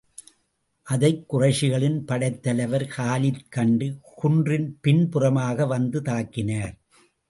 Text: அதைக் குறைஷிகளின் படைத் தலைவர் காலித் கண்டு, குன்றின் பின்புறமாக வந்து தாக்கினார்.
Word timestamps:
அதைக் 0.83 1.33
குறைஷிகளின் 1.33 1.99
படைத் 1.99 2.43
தலைவர் 2.43 2.87
காலித் 2.97 3.49
கண்டு, 3.49 3.99
குன்றின் 4.23 4.77
பின்புறமாக 4.81 5.65
வந்து 5.65 6.01
தாக்கினார். 6.01 6.75